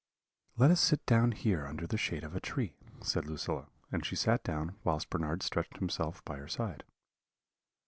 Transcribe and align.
"'Let 0.57 0.71
us 0.71 0.81
sit 0.81 1.05
down 1.05 1.31
here 1.31 1.67
under 1.67 1.85
the 1.85 1.95
shade 1.95 2.23
of 2.23 2.35
a 2.35 2.39
tree,' 2.39 2.75
said 3.03 3.27
Lucilla; 3.27 3.67
and 3.91 4.03
she 4.03 4.15
sat 4.15 4.43
down, 4.43 4.75
whilst 4.83 5.11
Bernard 5.11 5.43
stretched 5.43 5.77
himself 5.77 6.25
by 6.25 6.37
her 6.37 6.47
side. 6.47 6.83